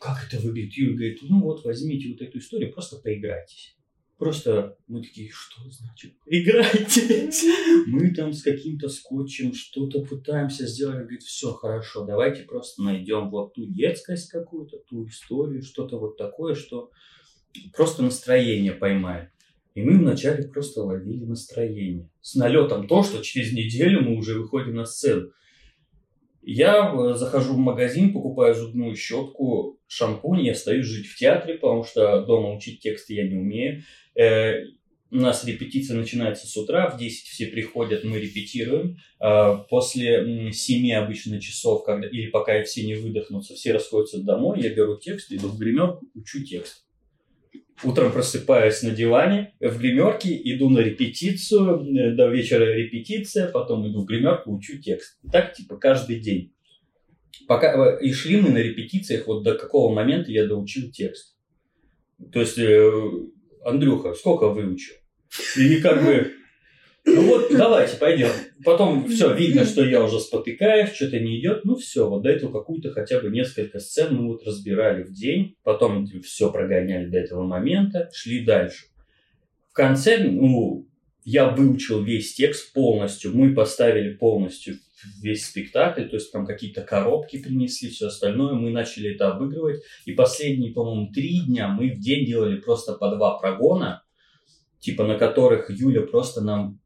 [0.00, 0.76] как это выбить?
[0.76, 3.76] Юля говорит, ну вот возьмите вот эту историю, просто поиграйтесь.
[4.20, 7.42] Просто мы такие, что значит играйтесь?
[7.86, 10.96] Мы там с каким-то скотчем что-то пытаемся сделать.
[10.96, 16.18] Она говорит, все хорошо, давайте просто найдем вот ту детскость какую-то, ту историю, что-то вот
[16.18, 16.90] такое, что
[17.74, 19.30] просто настроение поймаем.
[19.74, 22.10] И мы вначале просто ловили настроение.
[22.20, 25.30] С налетом то, что через неделю мы уже выходим на сцену.
[26.42, 31.84] Я э, захожу в магазин, покупаю зубную щетку, шампунь, я остаюсь жить в театре, потому
[31.84, 33.82] что дома учить тексты я не умею.
[34.14, 34.64] Э,
[35.12, 38.96] У нас репетиция начинается с утра, в 10 все приходят, мы репетируем.
[39.18, 44.60] А После м, 7 обычно часов, когда, или пока все не выдохнутся, все расходятся домой,
[44.62, 46.84] я беру текст, иду в гримерку, учу текст.
[47.82, 54.02] Утром просыпаюсь на диване, в гримерке, иду на репетицию, э, до вечера репетиция, потом иду
[54.02, 55.18] в гримерку, учу текст.
[55.22, 56.52] И так, типа, каждый день.
[57.48, 61.36] Пока, э, и шли мы на репетициях вот до какого момента я доучил текст.
[62.32, 62.90] То есть, э,
[63.64, 64.94] Андрюха, сколько выучил?
[65.56, 66.32] И как бы,
[67.04, 68.30] ну вот, давайте, пойдем.
[68.64, 71.64] Потом все, видно, что я уже спотыкаюсь, что-то не идет.
[71.64, 75.56] Ну все, вот до этого какую-то хотя бы несколько сцен мы вот разбирали в день.
[75.62, 78.86] Потом все прогоняли до этого момента, шли дальше.
[79.70, 80.88] В конце, ну,
[81.24, 83.34] я выучил весь текст полностью.
[83.34, 84.76] Мы поставили полностью
[85.22, 88.54] весь спектакль, то есть там какие-то коробки принесли, все остальное.
[88.54, 89.82] Мы начали это обыгрывать.
[90.04, 94.02] И последние, по-моему, три дня мы в день делали просто по два прогона,
[94.80, 96.80] типа на которых Юля просто нам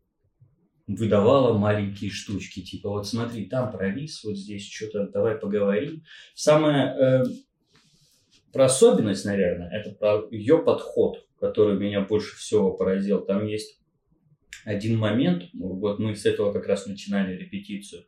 [0.86, 6.02] выдавала маленькие штучки, типа вот смотри, там провис, вот здесь что-то, давай поговорим.
[6.34, 7.24] Самое э,
[8.52, 13.24] про особенность, наверное, это про ее подход, который меня больше всего поразил.
[13.24, 13.80] Там есть
[14.64, 18.04] один момент, вот мы с этого как раз начинали репетицию.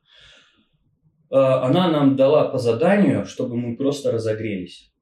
[1.30, 4.92] Э, Она нам дала по заданию, чтобы мы просто разогрелись,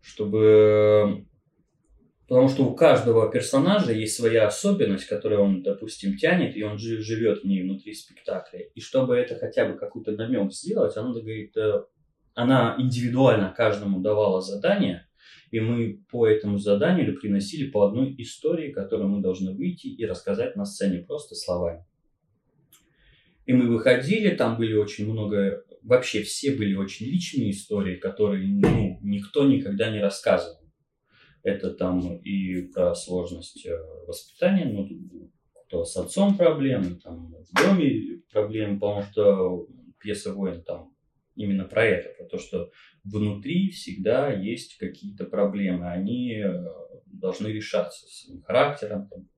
[0.00, 1.27] чтобы
[2.28, 7.00] Потому что у каждого персонажа есть своя особенность, которую он, допустим, тянет, и он жи-
[7.00, 8.60] живет в ней внутри спектакля.
[8.74, 11.84] И чтобы это хотя бы какой-то намек сделать, она говорит, э,
[12.34, 15.08] она индивидуально каждому давала задание,
[15.50, 20.54] и мы по этому заданию приносили по одной истории, которую мы должны выйти и рассказать
[20.54, 21.86] на сцене просто словами.
[23.46, 28.98] И мы выходили, там были очень много, вообще все были очень личные истории, которые ну,
[29.00, 30.57] никто никогда не рассказывал.
[31.42, 35.30] Это там и про сложность э, воспитания, ну,
[35.66, 39.66] кто с отцом проблемы, там в доме проблемы, потому что
[40.00, 40.94] пьеса «Воин» там
[41.36, 42.70] именно про это, про то, что
[43.04, 46.64] внутри всегда есть какие-то проблемы, они э,
[47.06, 49.08] должны решаться своим характером.
[49.08, 49.28] Там.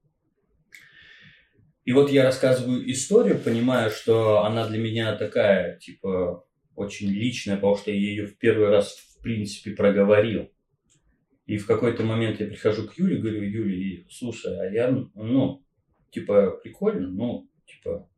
[1.84, 7.76] И вот я рассказываю историю, понимая, что она для меня такая, типа, очень личная, потому
[7.76, 10.50] что я ее в первый раз, в принципе, проговорил.
[11.50, 15.66] И в какой-то момент я прихожу к Юле, говорю, Юле, слушай, а я, ну,
[16.12, 18.08] типа, прикольно, но, типа,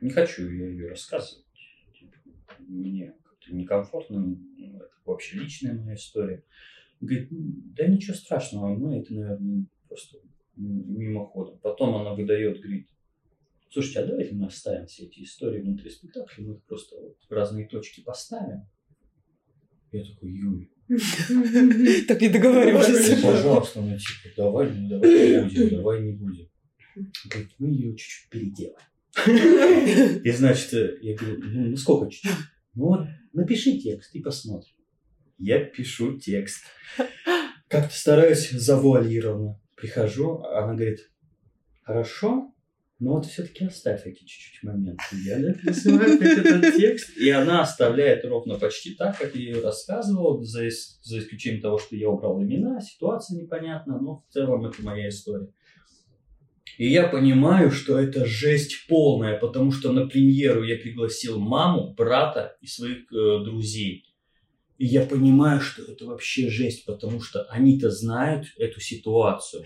[0.00, 1.46] не хочу я ее рассказывать.
[1.96, 2.16] Типа,
[2.58, 4.36] мне как-то некомфортно, ну,
[4.78, 6.42] это вообще личная моя история.
[7.00, 10.18] Говорит, да ничего страшного, мы это, наверное, просто
[10.56, 11.60] мимоходом.
[11.60, 12.88] Потом она выдает, говорит,
[13.70, 17.30] слушайте, а давайте мы оставим все эти истории внутри спектакля, мы их просто вот в
[17.30, 18.62] разные точки поставим.
[19.92, 23.22] Я такой, Юль, Так не договаривались.
[23.22, 26.48] пожалуйста, ну типа, давай, ну давай не будем, давай не будем.
[27.26, 28.78] Говорит, мы ее чуть-чуть переделаем.
[30.24, 30.72] И значит,
[31.02, 32.32] я говорю, ну, ну сколько чуть-чуть?
[32.74, 34.74] Ну вот, напиши текст и посмотрим.
[35.38, 36.64] Я пишу текст.
[37.68, 39.60] Как-то стараюсь завуалированно.
[39.76, 41.10] Прихожу, она говорит,
[41.82, 42.52] хорошо,
[42.98, 45.02] но вот все-таки оставь эти чуть-чуть моменты.
[45.24, 50.66] Я написываю этот текст, и она оставляет ровно почти так, как я ее рассказывал, за,
[50.66, 55.08] ис- за исключением того, что я убрал имена, ситуация непонятна, но в целом это моя
[55.08, 55.48] история.
[56.76, 62.56] И я понимаю, что это жесть полная, потому что на премьеру я пригласил маму, брата
[62.60, 64.04] и своих э, друзей.
[64.76, 69.64] И я понимаю, что это вообще жесть, потому что они-то знают эту ситуацию.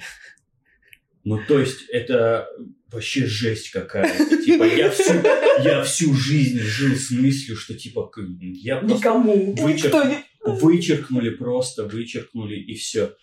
[1.25, 2.49] Ну, то есть, это
[2.91, 4.37] вообще жесть какая-то.
[4.45, 5.15] Типа, я всю,
[5.63, 9.55] я всю жизнь жил с мыслью, что, типа, я просто Никому.
[9.55, 13.15] вычерк- вычеркнули просто, вычеркнули, и все.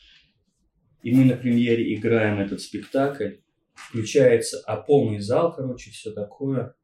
[1.03, 3.35] И мы на премьере играем этот спектакль.
[3.73, 6.75] Включается, а полный зал, короче, все такое.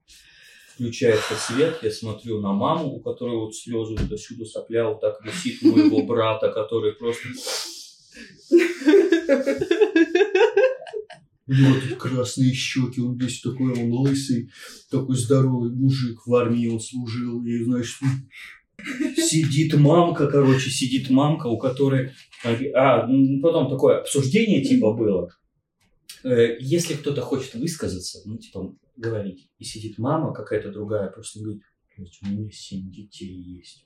[0.74, 5.24] Включается свет, я смотрю на маму, у которой вот слезы вот отсюда сопля вот так
[5.24, 7.28] висит, моего брата, который просто...
[11.48, 14.50] У него тут красные щеки, он весь такой, он лысый,
[14.90, 17.96] такой здоровый мужик, в армии он служил, и, значит,
[19.16, 22.12] сидит мамка, короче, сидит мамка, у которой...
[22.44, 25.30] А, ну, потом такое обсуждение типа было.
[26.24, 29.50] Э, Если кто-то хочет высказаться, ну, типа, говорить.
[29.60, 31.62] И сидит мама какая-то другая, просто говорит,
[31.96, 33.86] «Блядь, у меня семь детей есть.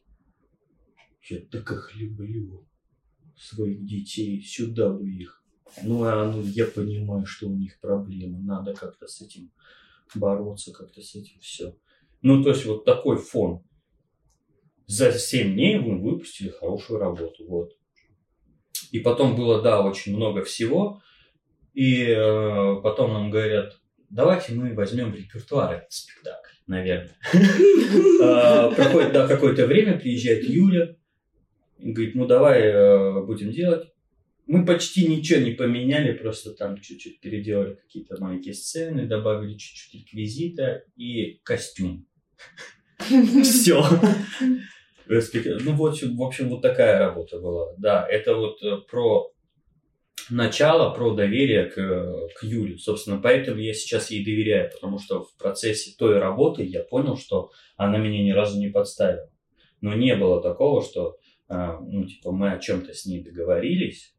[1.30, 2.66] Я так их люблю,
[3.38, 5.39] своих детей, сюда бы их.
[5.84, 9.52] Ну, а ну, я понимаю, что у них проблемы, надо как-то с этим
[10.16, 11.76] бороться, как-то с этим все.
[12.22, 13.64] Ну, то есть, вот такой фон.
[14.86, 17.74] За 7 дней мы выпустили хорошую работу, вот.
[18.92, 21.02] И потом было, да, очень много всего.
[21.74, 23.80] И э, потом нам говорят,
[24.10, 27.16] давайте мы возьмем в репертуар этот спектакль, наверное.
[27.34, 30.96] Э, Проходит, да, какое-то время, приезжает Юля,
[31.78, 33.88] говорит, ну давай э, будем делать.
[34.50, 40.86] Мы почти ничего не поменяли, просто там чуть-чуть переделали какие-то маленькие сцены, добавили чуть-чуть реквизита
[40.96, 42.08] и костюм.
[43.44, 43.86] Все.
[45.06, 47.76] Ну, вот, в общем, вот такая работа была.
[47.78, 49.32] Да, это вот э, про
[50.32, 51.76] начало, про доверие к,
[52.36, 52.80] к Юле.
[52.80, 57.52] Собственно, поэтому я сейчас ей доверяю, потому что в процессе той работы я понял, что
[57.78, 59.30] она меня ни разу не подставила.
[59.82, 64.16] Но не было такого, что а, ну, типа, мы о чем-то с ней договорились,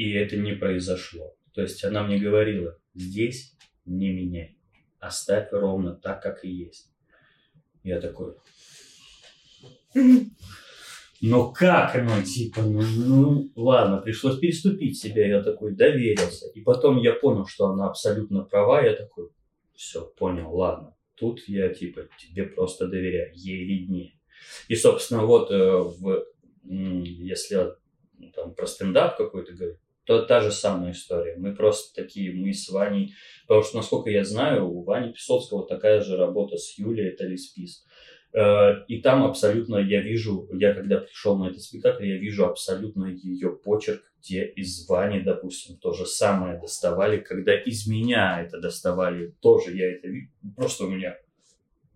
[0.00, 1.36] и это не произошло.
[1.52, 4.56] То есть она мне говорила, здесь не меняй,
[4.98, 6.90] оставь ровно так, как и есть.
[7.82, 8.34] Я такой,
[11.20, 16.48] ну как, ну типа, ну, ну ладно, пришлось переступить себя, я такой доверился.
[16.54, 19.28] И потом я понял, что она абсолютно права, я такой,
[19.74, 20.96] все, понял, ладно.
[21.14, 24.18] Тут я типа тебе просто доверяю, ей виднее.
[24.68, 26.24] И, собственно, вот э, в,
[26.64, 27.74] если
[28.16, 31.36] ну, там про стендап какой-то говорить, то та же самая история.
[31.36, 33.14] Мы просто такие, мы с Ваней,
[33.46, 37.84] потому что, насколько я знаю, у Вани Песоцкого такая же работа с Юлей, это Лиспис.
[38.32, 43.06] Э, И там абсолютно я вижу, я когда пришел на этот спектакль, я вижу абсолютно
[43.06, 49.34] ее почерк, где из Вани, допустим, то же самое доставали, когда из меня это доставали,
[49.40, 51.16] тоже я это вижу, просто у меня,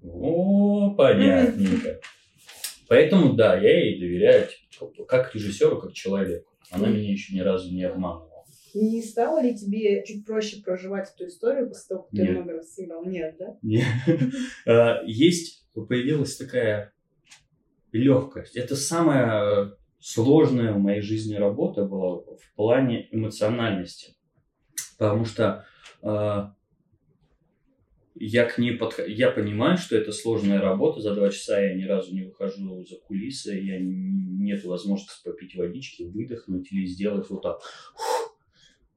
[0.02, 2.00] о, понятненько.
[2.88, 6.50] Поэтому, да, я ей доверяю типа, как- как режиссеру, как человеку.
[6.74, 8.44] Она меня еще ни разу не обманывала.
[8.74, 12.30] Не стало ли тебе чуть проще проживать эту историю после того, как ты Нет.
[12.32, 13.04] много раз сыграл?
[13.04, 13.56] Нет, да?
[13.62, 13.84] Не.
[14.66, 16.92] А, Есть, появилась такая
[17.92, 18.56] легкость.
[18.56, 24.16] Это самая сложная в моей жизни работа была в плане эмоциональности.
[24.98, 25.64] Потому что
[26.02, 26.53] а,
[28.14, 31.84] я к ней подхожу, я понимаю, что это сложная работа, за два часа я ни
[31.84, 37.60] разу не выхожу за кулисы, я нет возможности попить водички, выдохнуть или сделать вот так.
[37.62, 38.24] Фух.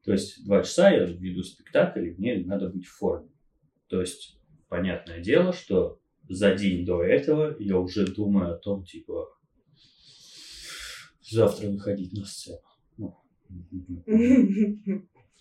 [0.07, 3.29] То есть два часа я веду спектакль, и мне надо быть в форме.
[3.87, 5.99] То есть понятное дело, что
[6.29, 9.27] за день до этого я уже думаю о том, типа,
[11.21, 12.61] завтра выходить на сцену.
[12.95, 13.17] Ну,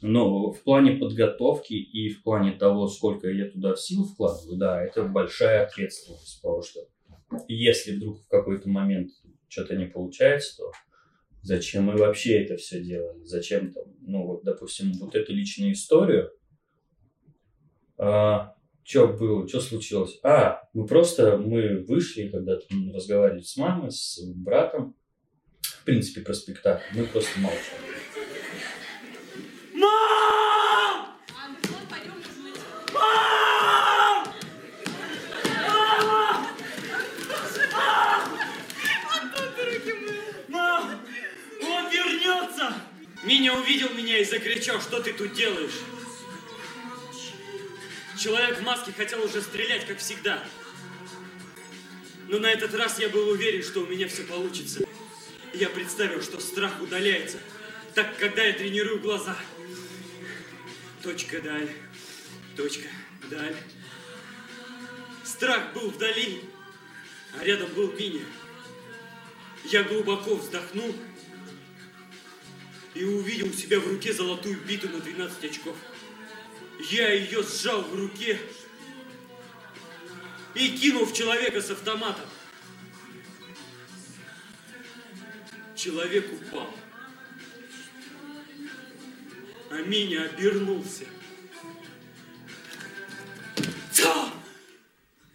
[0.02, 5.04] но в плане подготовки и в плане того, сколько я туда сил вкладываю, да, это
[5.04, 6.80] большая ответственность, потому что
[7.48, 9.10] если вдруг в какой-то момент
[9.48, 10.72] что-то не получается, то
[11.42, 13.24] зачем мы вообще это все делали?
[13.24, 16.30] Зачем там, ну вот, допустим, вот эту личную историю,
[17.96, 20.20] что было, что случилось?
[20.22, 22.58] А, мы просто, мы вышли, когда
[22.92, 24.94] разговаривали с мамой, с братом,
[25.60, 27.95] в принципе, про спектакль, мы просто молчали.
[43.46, 45.78] Миня увидел меня и закричал, что ты тут делаешь?
[48.18, 50.42] Человек в маске хотел уже стрелять, как всегда.
[52.26, 54.84] Но на этот раз я был уверен, что у меня все получится.
[55.54, 57.38] Я представил, что страх удаляется.
[57.94, 59.36] Так, когда я тренирую глаза.
[61.04, 61.70] Точка, даль.
[62.56, 62.88] Точка,
[63.30, 63.54] даль.
[65.22, 66.40] Страх был вдали,
[67.38, 68.24] а рядом был Миня.
[69.66, 70.92] Я глубоко вздохнул
[72.96, 75.76] и увидел у себя в руке золотую биту на 12 очков.
[76.90, 78.38] Я ее сжал в руке
[80.54, 82.24] и кинул в человека с автоматом.
[85.74, 86.70] Человек упал.
[89.70, 91.04] А Миня обернулся.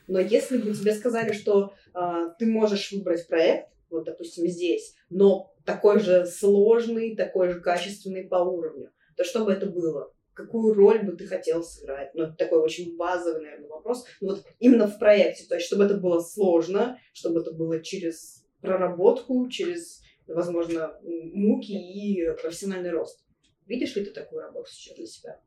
[0.08, 5.54] Но если бы тебе сказали, что а, ты можешь выбрать проект, вот, допустим, здесь, но
[5.66, 10.14] такой же сложный, такой же качественный по уровню, то что бы это было?
[10.34, 12.16] Какую роль бы ты хотел сыграть?
[12.16, 14.06] Ну, это такой очень базовый, наверное, вопрос.
[14.22, 18.46] Ну, вот именно в проекте, то есть, чтобы это было сложно, чтобы это было через
[18.62, 23.24] проработку, через, возможно, муки и профессиональный рост.
[23.68, 25.40] Видишь ли ты такую работу сейчас для себя?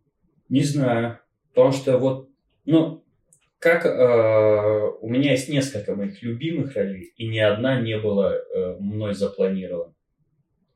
[0.48, 1.18] Не знаю.
[1.54, 2.28] Потому что вот,
[2.64, 3.03] ну,
[3.64, 8.76] как э, у меня есть несколько моих любимых ролей, и ни одна не была э,
[8.78, 9.94] мной запланирована.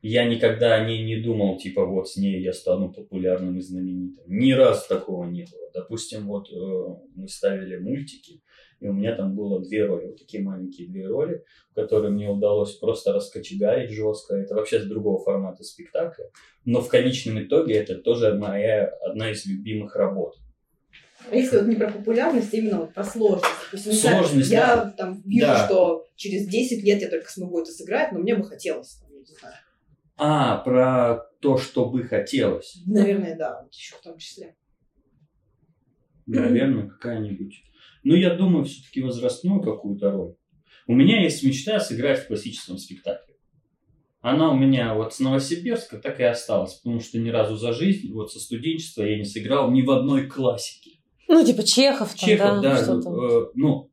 [0.00, 4.24] Я никогда о ней не думал, типа, вот с ней я стану популярным и знаменитым.
[4.26, 5.70] Ни разу такого не было.
[5.74, 6.54] Допустим, вот э,
[7.14, 8.40] мы ставили мультики,
[8.80, 12.74] и у меня там было две роли, вот такие маленькие две роли, которые мне удалось
[12.76, 14.34] просто раскочегарить жестко.
[14.34, 16.30] Это вообще с другого формата спектакля.
[16.64, 20.36] Но в конечном итоге это тоже моя одна из любимых работ.
[21.30, 23.44] А если вот не про популярность, а именно вот про сложность.
[23.70, 24.90] Допустим, не знаю, Сложность, я да.
[24.96, 25.66] там вижу, Да.
[25.66, 28.94] что через 10 лет я только смогу это сыграть, но мне бы хотелось.
[28.96, 29.54] там, не знаю.
[30.16, 32.78] А, про то, что бы хотелось.
[32.86, 34.56] Наверное, да, вот еще в том числе.
[36.26, 37.62] Наверное, какая-нибудь.
[38.04, 40.34] Ну, я думаю, все-таки возрастную какую-то роль.
[40.86, 43.34] У меня есть мечта сыграть в классическом спектакле.
[44.20, 48.12] Она у меня вот с Новосибирска так и осталась, потому что ни разу за жизнь,
[48.12, 50.97] вот со студенчества я не сыграл ни в одной классике.
[51.28, 53.20] Ну, типа Чехов там, Чехов, да, там.
[53.20, 53.90] э, ну,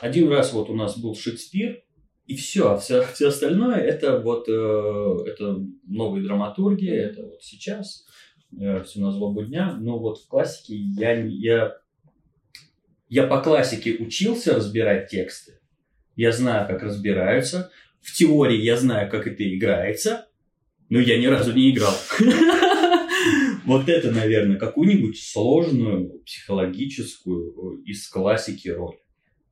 [0.00, 1.82] один раз вот у нас был Шекспир,
[2.26, 8.06] и все, а все, все остальное это вот э, это новые драматурги, это вот сейчас,
[8.50, 11.76] все на злобу дня, но вот в классике я, я,
[13.08, 15.60] я по классике учился разбирать тексты,
[16.16, 20.26] я знаю, как разбираются, в теории я знаю, как это играется,
[20.88, 21.94] но я ни разу не играл.
[23.72, 28.96] Вот это, наверное, какую-нибудь сложную психологическую э, из классики роль.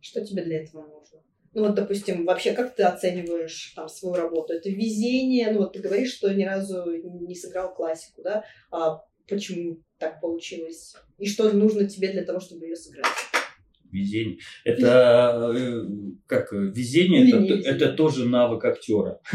[0.00, 1.20] Что тебе для этого нужно?
[1.54, 4.52] Ну вот, допустим, вообще, как ты оцениваешь там свою работу?
[4.52, 5.50] Это везение?
[5.52, 8.44] Ну вот ты говоришь, что ни разу не сыграл классику, да?
[8.70, 10.94] А почему так получилось?
[11.18, 13.06] И что нужно тебе для того, чтобы ее сыграть?
[13.90, 14.38] Везение.
[14.64, 15.82] Это э,
[16.26, 17.62] как э, везение, это, везение.
[17.62, 19.20] это тоже навык актера.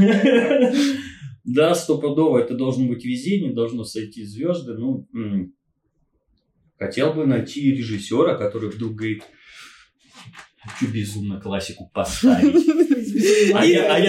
[1.46, 4.74] Да, стопудово, это должно быть везение, должно сойти звезды.
[4.74, 5.08] Ну,
[6.78, 9.24] хотел бы найти режиссера, который вдруг говорит,
[10.66, 12.56] Хочу безумно классику поставить.
[13.54, 14.02] А я, а а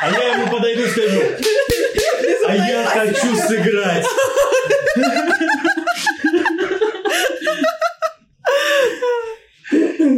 [0.00, 1.20] а а ему подойду и скажу,
[2.46, 4.04] а я хочу сыграть.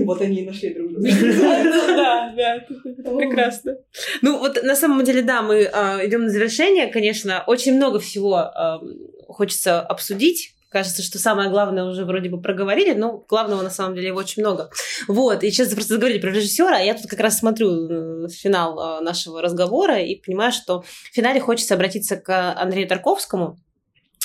[0.05, 1.09] Вот они и нашли друг друга.
[1.97, 2.67] Да, да,
[3.19, 3.77] прекрасно.
[4.23, 8.81] Ну на самом деле, да, мы а, идем на завершение, конечно, очень много всего а,
[9.29, 10.55] хочется обсудить.
[10.71, 14.71] Кажется, что самое главное уже вроде бы проговорили, но главного на самом деле очень много.
[15.07, 18.81] Вот, и сейчас просто заговорили про режиссера, а я тут как раз смотрю э, финал
[18.81, 23.59] а, нашего разговора и понимаю, что в финале хочется обратиться к Андрею Тарковскому,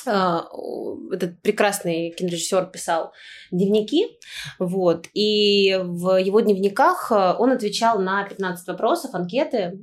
[0.07, 3.11] этот прекрасный кинорежиссер писал
[3.51, 4.05] дневники,
[4.59, 9.79] вот, и в его дневниках а, он отвечал на 15 вопросов, анкеты.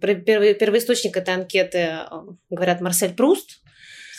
[0.00, 3.62] Первый, первоисточник этой анкеты, а, говорят, Марсель Пруст.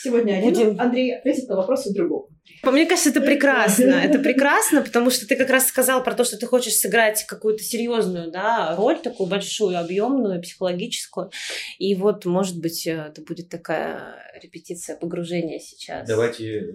[0.02, 2.28] Сегодня Будем- Андрей ответит на вопросы другого.
[2.62, 3.94] Мне кажется, это прекрасно.
[3.94, 7.62] Это прекрасно, потому что ты как раз сказал про то, что ты хочешь сыграть какую-то
[7.62, 11.30] серьезную да, роль, такую большую, объемную, психологическую.
[11.78, 16.06] И вот, может быть, э, это будет такая репетиция погружения сейчас.
[16.08, 16.72] Давайте э,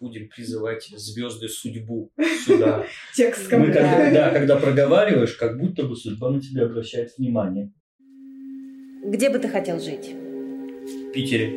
[0.00, 2.10] будем призывать звезды судьбу
[2.44, 2.84] сюда.
[3.14, 7.72] Текст Мы ко когда, да, когда проговариваешь, как будто бы судьба на тебя обращает внимание.
[9.04, 10.10] Где бы ты хотел жить?
[10.10, 11.54] В Питере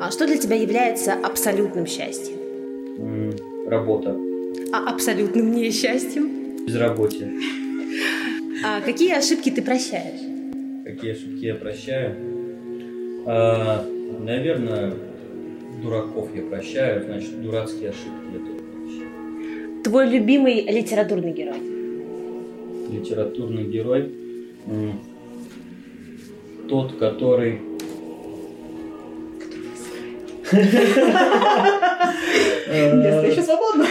[0.00, 2.41] А что для тебя является абсолютным счастьем?
[3.72, 4.14] Работа,
[4.72, 6.28] А абсолютным несчастьем?
[6.66, 7.26] безработица.
[8.64, 10.20] А какие ошибки ты прощаешь?
[10.84, 12.14] Какие ошибки я прощаю?
[13.26, 13.84] А,
[14.20, 14.92] наверное,
[15.82, 19.82] дураков я прощаю, значит, дурацкие ошибки я тоже прощаю.
[19.84, 21.58] Твой любимый литературный герой?
[22.90, 24.12] Литературный герой.
[26.68, 27.60] Тот, который...
[32.68, 33.86] Место еще свободно.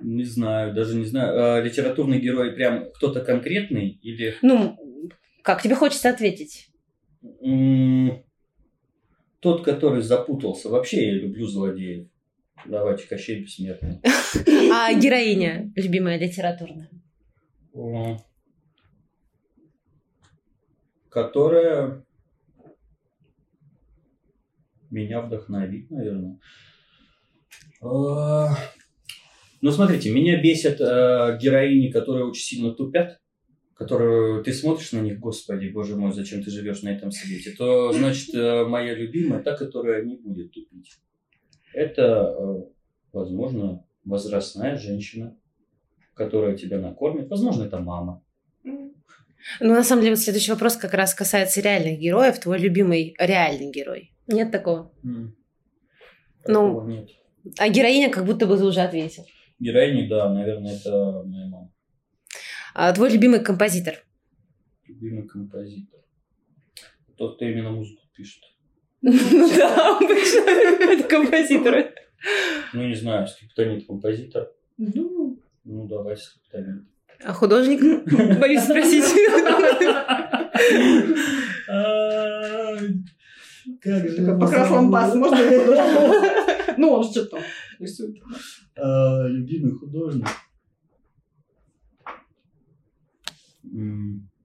[0.00, 1.56] Не знаю, даже не знаю.
[1.56, 4.34] А, Литературный герой прям кто-то конкретный или...
[4.42, 4.76] Ну,
[5.42, 6.68] как тебе хочется ответить?
[9.40, 10.68] Тот, который запутался.
[10.68, 12.08] Вообще я люблю злодеев.
[12.66, 14.00] Давайте, Кощей Бессмертный.
[14.72, 16.90] А героиня любимая литературная?
[21.10, 22.04] Которая
[24.90, 26.38] меня вдохновит, наверное.
[27.82, 28.56] А,
[29.60, 33.20] Ну, смотрите, меня бесят э, героини, которые очень сильно тупят,
[33.74, 37.92] которые ты смотришь на них, господи, боже мой, зачем ты живешь на этом свете, то,
[37.92, 40.92] значит, э, моя любимая, та, которая не будет тупить.
[41.72, 42.62] Это, э,
[43.12, 45.36] возможно, возрастная женщина,
[46.14, 47.28] которая тебя накормит.
[47.28, 48.22] Возможно, это мама.
[49.60, 52.38] Ну, на самом деле, следующий вопрос как раз касается реальных героев.
[52.38, 54.13] Твой любимый реальный герой?
[54.26, 54.92] Нет такого?
[56.46, 57.10] Ну, нет.
[57.58, 59.24] А героиня как будто бы уже ответил.
[59.58, 61.72] Героини, да, наверное, это моя мама.
[62.74, 63.94] А твой любимый композитор?
[64.86, 66.00] Любимый композитор.
[67.16, 68.42] Тот, кто именно музыку пишет.
[69.02, 71.94] Ну да, обычно это композиторы.
[72.72, 74.50] Ну, не знаю, скриптонит композитор.
[74.78, 76.84] Ну, Ну, давайте скриптонит.
[77.22, 77.80] А художник?
[78.40, 79.04] Боюсь спросить.
[83.80, 86.34] Как же такой покрас лампас, можно ли художник?
[86.76, 87.42] Ну, он же что-то там
[87.78, 88.20] рисует.
[88.76, 90.26] А, Любимый художник?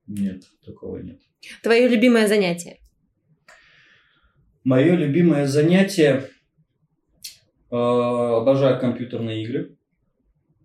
[0.07, 1.20] Нет, такого нет.
[1.63, 2.80] Твое любимое занятие?
[4.63, 6.30] Мое любимое занятие
[7.72, 9.78] э, обожаю компьютерные игры.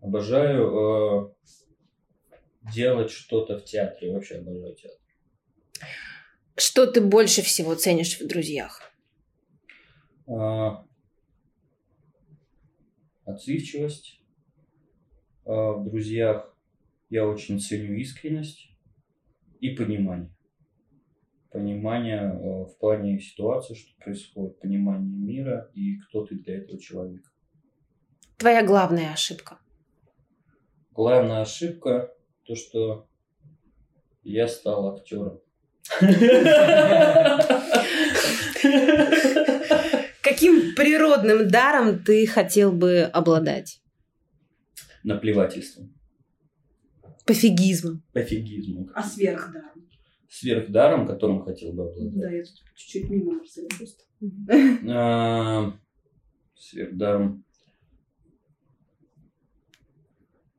[0.00, 4.12] Обожаю э, делать что-то в театре.
[4.12, 4.98] Вообще обожаю театр.
[6.56, 8.80] Что ты больше всего ценишь в друзьях?
[10.26, 10.86] А,
[13.24, 14.20] отзывчивость.
[15.44, 16.56] А, в друзьях
[17.10, 18.68] я очень ценю искренность
[19.60, 20.30] и понимание.
[21.50, 27.30] Понимание э, в плане ситуации, что происходит, понимание мира и кто ты для этого человека.
[28.36, 29.60] Твоя главная ошибка?
[30.90, 33.08] Главная ошибка то, что
[34.24, 35.40] я стал актером.
[40.22, 43.80] Каким природным даром ты хотел бы обладать?
[45.02, 45.94] Наплевательством.
[47.26, 48.02] Пофигизмом.
[48.12, 48.90] Пофигизмом.
[48.94, 49.88] А сверхдаром?
[50.28, 52.32] Сверхдаром, которым хотел бы Да, обладать.
[52.32, 53.40] я тут чуть-чуть мимо
[53.78, 54.02] просто.
[54.90, 55.72] А,
[56.56, 57.43] Сверхдаром.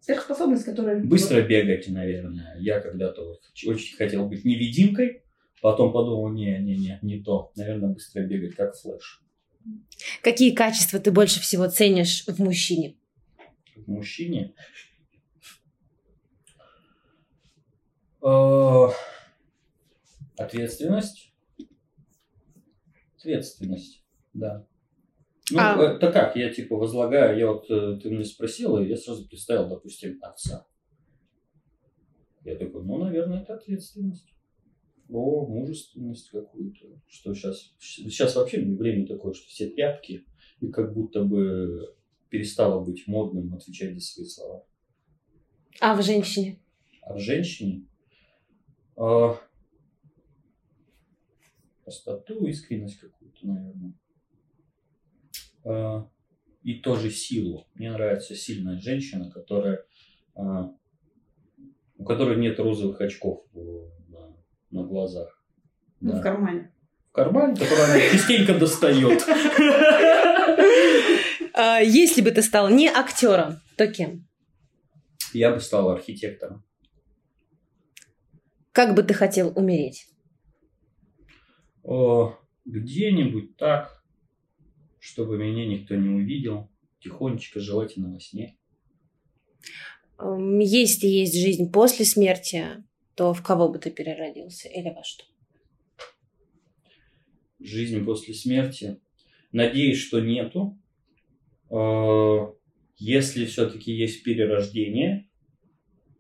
[0.06, 1.04] Сверхспособность, которая...
[1.04, 2.56] Быстро бегать, наверное.
[2.60, 5.24] Я когда-то вот очень хотел быть невидимкой,
[5.64, 7.52] потом подумал, не-не-не, не то.
[7.56, 9.24] Наверное, быстро бегать, как Flash.
[10.22, 12.98] Какие качества ты больше всего ценишь в мужчине?
[13.74, 14.54] как мужчине.
[18.22, 18.86] Э,
[20.38, 21.34] Ответственность.
[23.18, 24.04] Ответственность,
[24.36, 24.68] да.
[25.52, 28.98] Ну, А- это как, я типа возлагаю, я вот, э, ты меня спросила, и я
[28.98, 30.66] сразу представил, допустим, отца.
[32.44, 34.34] Я такой, ну, наверное, это ответственность.
[35.10, 37.00] О, мужественность какую-то.
[37.08, 40.26] Что сейчас, сейчас вообще время такое, что все тряпки,
[40.62, 41.96] и как будто бы
[42.30, 44.66] перестало быть модным отвечать за свои слова.
[45.80, 46.60] А в женщине?
[47.02, 47.86] А в женщине
[48.96, 49.38] а,
[51.84, 53.94] простоту, искренность какую-то, наверное.
[56.64, 57.68] И тоже силу.
[57.76, 59.86] Мне нравится сильная женщина, которая
[60.36, 60.72] а,
[61.98, 64.36] у которой нет розовых очков на,
[64.72, 65.42] на глазах.
[66.02, 66.20] Ну, Да.
[66.20, 66.72] в кармане.
[67.10, 69.24] В кармане, который она частенько достает.
[71.58, 74.28] А, Если бы ты стал не актером, то кем?
[75.32, 76.66] Я бы стал архитектором.
[78.74, 80.06] Как бы ты хотел умереть?
[82.66, 83.95] Где-нибудь так,
[85.06, 86.68] чтобы меня никто не увидел.
[87.00, 88.58] Тихонечко, желательно во сне.
[90.18, 92.84] Эм, Если есть жизнь после смерти,
[93.14, 95.24] то в кого бы ты переродился или во что?
[97.60, 99.00] Жизнь после смерти.
[99.52, 100.76] Надеюсь, что нету.
[101.70, 102.54] Э,
[102.98, 105.30] Если все-таки есть перерождение,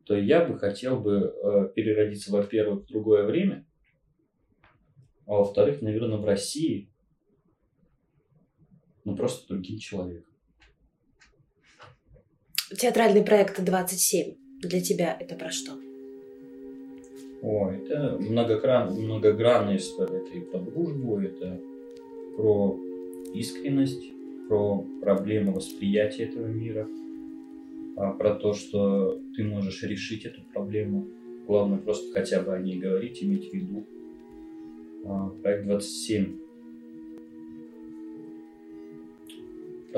[0.03, 3.65] то я бы хотел бы э, переродиться, во-первых, в другое время,
[5.25, 6.91] а во-вторых, наверное, в России,
[9.06, 10.34] ну просто другим человеком.
[12.76, 15.74] Театральный проект 27 для тебя это про что?
[17.41, 20.18] О, это многогран, многогранная история.
[20.18, 21.60] Это и про дружбу, это
[22.36, 22.80] про
[23.36, 24.03] искренность,
[24.47, 26.88] про проблемы восприятия этого мира,
[27.97, 31.08] а, про то, что ты можешь решить эту проблему.
[31.45, 33.86] Главное просто хотя бы о ней говорить, иметь в виду.
[35.06, 36.45] А, Проект 27.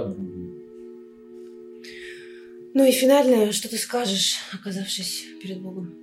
[0.06, 0.54] Дружбу.
[2.74, 5.96] Ну и финальное, что ты скажешь, оказавшись перед Богом?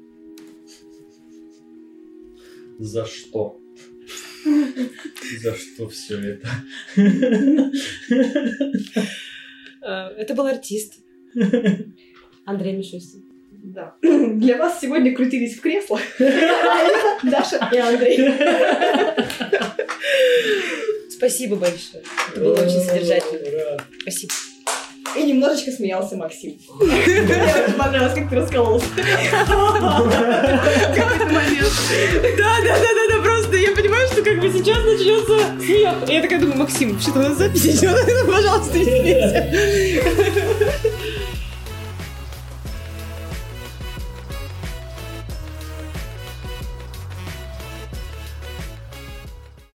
[2.80, 3.60] За что?
[5.40, 6.48] За что все это?
[9.82, 10.94] Э, Это был артист.
[12.44, 13.22] Андрей Мишустин.
[13.50, 13.94] Да.
[14.02, 16.00] Для вас сегодня крутились в креслах
[17.22, 18.18] Даша и Андрей.
[21.24, 22.02] Спасибо большое.
[22.28, 23.78] Это было очень содержательно.
[24.02, 24.34] Спасибо.
[25.16, 26.58] И немножечко смеялся Максим.
[26.80, 28.86] Мне очень понравилось, как ты раскололся.
[28.96, 29.06] Да,
[32.62, 35.94] да, да, да, да, просто я понимаю, что как бы сейчас начнется смех.
[36.10, 38.26] И я такая думаю, Максим, что у нас запись идет?
[38.26, 40.43] Пожалуйста, извините.